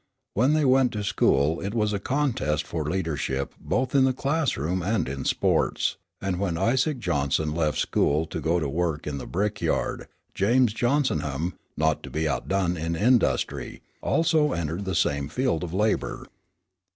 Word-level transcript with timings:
When 0.33 0.53
they 0.53 0.65
went 0.65 0.91
to 0.93 1.03
school 1.03 1.59
it 1.61 1.75
was 1.75 1.93
a 1.93 1.99
contest 1.99 2.65
for 2.65 2.85
leadership 2.89 3.53
both 3.59 3.93
in 3.93 4.03
the 4.03 4.13
classroom 4.13 4.81
and 4.81 5.07
in 5.07 5.25
sports, 5.25 5.97
and 6.19 6.39
when 6.39 6.57
Isaac 6.57 6.97
Johnson 6.97 7.53
left 7.53 7.77
school 7.77 8.25
to 8.25 8.41
go 8.41 8.59
to 8.59 8.67
work 8.67 9.05
in 9.05 9.19
the 9.19 9.27
brickyard, 9.27 10.07
James 10.33 10.73
Johnsonham, 10.73 11.53
not 11.77 12.01
to 12.01 12.09
be 12.09 12.27
outdone 12.27 12.77
in 12.77 12.95
industry, 12.95 13.83
also 14.01 14.53
entered 14.53 14.85
the 14.85 14.95
same 14.95 15.27
field 15.27 15.63
of 15.63 15.71
labor. 15.71 16.25